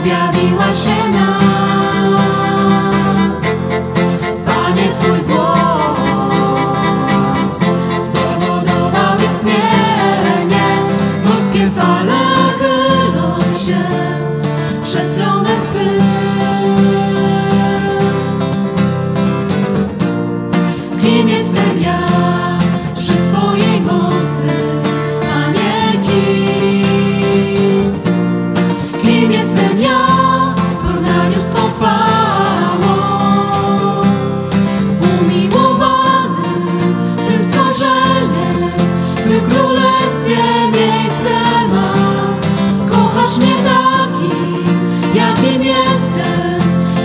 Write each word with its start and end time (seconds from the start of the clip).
objawiła 0.00 0.72
się 0.72 1.08
nam. 1.12 2.20
Panie, 4.46 4.92
Twój 4.92 5.18
głos 5.28 5.98
spowodował 8.00 9.16
istnienie. 9.26 10.66
Morskie 11.24 11.70
fale 11.70 12.22
chylą 12.58 13.38
się 13.66 13.84
przed 14.82 15.29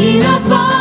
i 0.00 0.18
nas 0.18 0.48
bawi. 0.48 0.79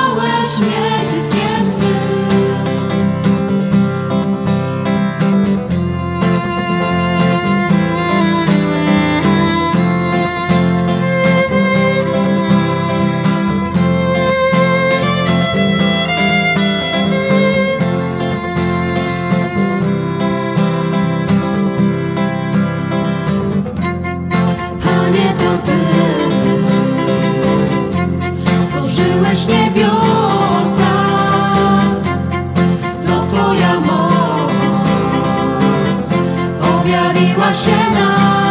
się 37.53 37.91
nam. 37.93 38.48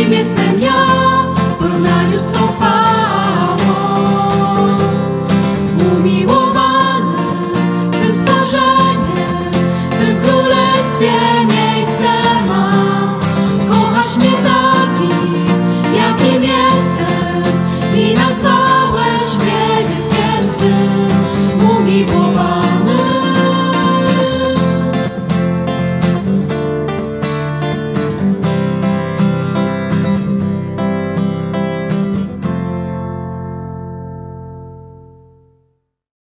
небеса. 0.00 0.39